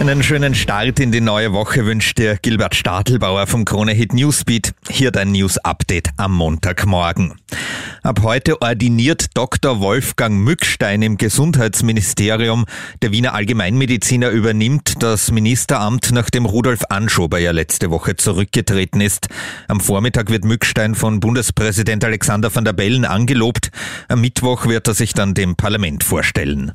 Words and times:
Einen 0.00 0.22
schönen 0.22 0.54
Start 0.54 0.98
in 0.98 1.12
die 1.12 1.20
neue 1.20 1.52
Woche 1.52 1.84
wünscht 1.84 2.16
dir 2.16 2.38
Gilbert 2.40 2.74
Stadelbauer 2.74 3.46
vom 3.46 3.66
Krone 3.66 3.92
Hit 3.92 4.14
Newsbeat. 4.14 4.72
Hier 4.88 5.10
dein 5.10 5.32
News 5.32 5.58
Update 5.58 6.08
am 6.16 6.32
Montagmorgen. 6.32 7.34
Ab 8.02 8.20
heute 8.22 8.62
ordiniert 8.62 9.26
Dr. 9.34 9.80
Wolfgang 9.80 10.38
Mückstein 10.38 11.02
im 11.02 11.18
Gesundheitsministerium. 11.18 12.64
Der 13.02 13.12
Wiener 13.12 13.34
Allgemeinmediziner 13.34 14.30
übernimmt 14.30 15.02
das 15.02 15.30
Ministeramt, 15.30 16.12
nachdem 16.12 16.46
Rudolf 16.46 16.84
Anschober 16.88 17.38
ja 17.38 17.50
letzte 17.50 17.90
Woche 17.90 18.16
zurückgetreten 18.16 19.02
ist. 19.02 19.28
Am 19.68 19.80
Vormittag 19.80 20.30
wird 20.30 20.46
Mückstein 20.46 20.94
von 20.94 21.20
Bundespräsident 21.20 22.02
Alexander 22.04 22.54
van 22.54 22.64
der 22.64 22.72
Bellen 22.72 23.04
angelobt. 23.04 23.70
Am 24.08 24.22
Mittwoch 24.22 24.64
wird 24.64 24.88
er 24.88 24.94
sich 24.94 25.12
dann 25.12 25.34
dem 25.34 25.56
Parlament 25.56 26.04
vorstellen 26.04 26.72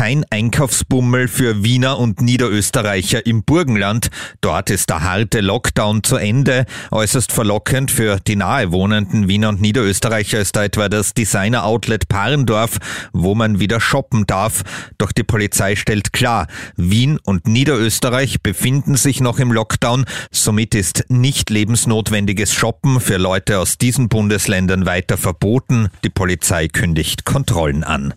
kein 0.00 0.24
Einkaufsbummel 0.30 1.28
für 1.28 1.62
Wiener 1.62 1.98
und 1.98 2.22
Niederösterreicher 2.22 3.26
im 3.26 3.44
Burgenland. 3.44 4.08
Dort 4.40 4.70
ist 4.70 4.88
der 4.88 5.02
harte 5.02 5.42
Lockdown 5.42 6.02
zu 6.02 6.16
Ende. 6.16 6.64
Äußerst 6.90 7.30
verlockend 7.32 7.90
für 7.90 8.18
die 8.18 8.36
nahe 8.36 8.72
wohnenden 8.72 9.28
Wiener 9.28 9.50
und 9.50 9.60
Niederösterreicher 9.60 10.40
ist 10.40 10.56
da 10.56 10.64
etwa 10.64 10.88
das 10.88 11.12
Designer-Outlet 11.12 12.08
Parendorf, 12.08 12.78
wo 13.12 13.34
man 13.34 13.60
wieder 13.60 13.78
shoppen 13.78 14.24
darf. 14.26 14.62
Doch 14.96 15.12
die 15.12 15.22
Polizei 15.22 15.76
stellt 15.76 16.14
klar, 16.14 16.46
Wien 16.76 17.18
und 17.22 17.46
Niederösterreich 17.46 18.40
befinden 18.40 18.96
sich 18.96 19.20
noch 19.20 19.38
im 19.38 19.52
Lockdown. 19.52 20.06
Somit 20.30 20.74
ist 20.74 21.04
nicht 21.08 21.50
lebensnotwendiges 21.50 22.54
Shoppen 22.54 23.00
für 23.00 23.18
Leute 23.18 23.58
aus 23.58 23.76
diesen 23.76 24.08
Bundesländern 24.08 24.86
weiter 24.86 25.18
verboten. 25.18 25.90
Die 26.04 26.08
Polizei 26.08 26.68
kündigt 26.68 27.26
Kontrollen 27.26 27.84
an. 27.84 28.14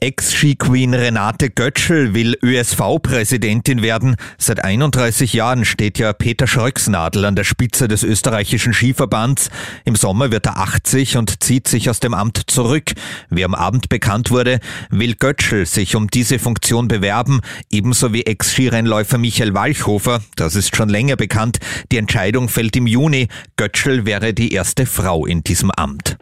Ex-Ski-Queen 0.00 0.94
Renate 0.94 1.50
Götschel 1.50 2.14
will 2.14 2.38
ÖSV-Präsidentin 2.40 3.82
werden. 3.82 4.14
Seit 4.38 4.62
31 4.62 5.32
Jahren 5.32 5.64
steht 5.64 5.98
ja 5.98 6.12
Peter 6.12 6.46
Schröcksnadel 6.46 7.24
an 7.24 7.34
der 7.34 7.42
Spitze 7.42 7.88
des 7.88 8.04
österreichischen 8.04 8.72
Skiverbands. 8.72 9.50
Im 9.84 9.96
Sommer 9.96 10.30
wird 10.30 10.46
er 10.46 10.58
80 10.58 11.16
und 11.16 11.42
zieht 11.42 11.66
sich 11.66 11.90
aus 11.90 11.98
dem 11.98 12.14
Amt 12.14 12.48
zurück. 12.48 12.92
Wie 13.28 13.44
am 13.44 13.56
Abend 13.56 13.88
bekannt 13.88 14.30
wurde, 14.30 14.60
will 14.90 15.16
Götschel 15.16 15.66
sich 15.66 15.96
um 15.96 16.06
diese 16.06 16.38
Funktion 16.38 16.86
bewerben, 16.86 17.40
ebenso 17.68 18.12
wie 18.12 18.24
Ex-Skirennläufer 18.24 19.18
Michael 19.18 19.52
Walchhofer. 19.54 20.22
Das 20.36 20.54
ist 20.54 20.76
schon 20.76 20.90
länger 20.90 21.16
bekannt. 21.16 21.58
Die 21.90 21.96
Entscheidung 21.96 22.48
fällt 22.48 22.76
im 22.76 22.86
Juni. 22.86 23.26
Götschel 23.56 24.06
wäre 24.06 24.32
die 24.32 24.52
erste 24.52 24.86
Frau 24.86 25.26
in 25.26 25.42
diesem 25.42 25.72
Amt. 25.72 26.18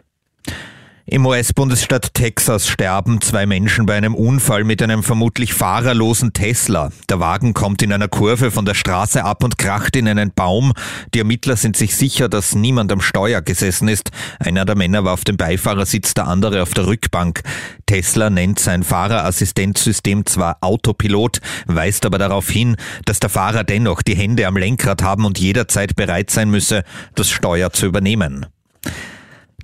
Im 1.09 1.25
US-Bundesstaat 1.25 2.13
Texas 2.13 2.67
sterben 2.67 3.21
zwei 3.21 3.45
Menschen 3.45 3.85
bei 3.85 3.95
einem 3.95 4.13
Unfall 4.13 4.65
mit 4.65 4.81
einem 4.81 5.03
vermutlich 5.03 5.53
fahrerlosen 5.53 6.33
Tesla. 6.33 6.91
Der 7.07 7.21
Wagen 7.21 7.53
kommt 7.53 7.81
in 7.81 7.93
einer 7.93 8.09
Kurve 8.09 8.51
von 8.51 8.65
der 8.65 8.73
Straße 8.73 9.23
ab 9.23 9.41
und 9.41 9.57
kracht 9.57 9.95
in 9.95 10.09
einen 10.09 10.33
Baum. 10.33 10.73
Die 11.13 11.19
Ermittler 11.19 11.55
sind 11.55 11.77
sich 11.77 11.95
sicher, 11.95 12.27
dass 12.27 12.55
niemand 12.55 12.91
am 12.91 12.99
Steuer 12.99 13.41
gesessen 13.41 13.87
ist. 13.87 14.11
Einer 14.39 14.65
der 14.65 14.75
Männer 14.75 15.05
war 15.05 15.13
auf 15.13 15.23
dem 15.23 15.37
Beifahrersitz, 15.37 16.13
der 16.13 16.27
andere 16.27 16.61
auf 16.61 16.73
der 16.73 16.87
Rückbank. 16.87 17.41
Tesla 17.85 18.29
nennt 18.29 18.59
sein 18.59 18.83
Fahrerassistenzsystem 18.83 20.25
zwar 20.25 20.57
Autopilot, 20.59 21.39
weist 21.67 22.05
aber 22.05 22.17
darauf 22.17 22.49
hin, 22.49 22.75
dass 23.05 23.21
der 23.21 23.29
Fahrer 23.29 23.63
dennoch 23.63 24.01
die 24.01 24.17
Hände 24.17 24.45
am 24.45 24.57
Lenkrad 24.57 25.01
haben 25.03 25.23
und 25.23 25.39
jederzeit 25.39 25.95
bereit 25.95 26.31
sein 26.31 26.49
müsse, 26.49 26.83
das 27.15 27.29
Steuer 27.29 27.71
zu 27.71 27.85
übernehmen. 27.85 28.45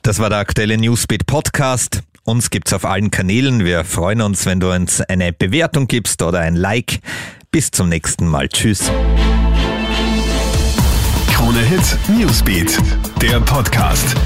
Das 0.03 0.19
war 0.19 0.29
der 0.29 0.39
aktuelle 0.39 0.77
Newsbeat 0.77 1.25
Podcast. 1.25 2.03
Uns 2.25 2.49
gibt's 2.49 2.73
auf 2.73 2.83
allen 2.83 3.09
Kanälen. 3.09 3.63
Wir 3.63 3.85
freuen 3.85 4.19
uns, 4.19 4.45
wenn 4.45 4.59
du 4.59 4.69
uns 4.69 4.99
eine 4.99 5.31
Bewertung 5.31 5.87
gibst 5.87 6.21
oder 6.21 6.41
ein 6.41 6.57
Like. 6.57 6.99
Bis 7.51 7.71
zum 7.71 7.87
nächsten 7.87 8.27
Mal. 8.27 8.49
Tschüss. 8.49 8.91
Krone 11.31 11.59
Hit 11.61 11.97
Newsbeat, 12.09 12.77
der 13.21 13.39
Podcast. 13.39 14.17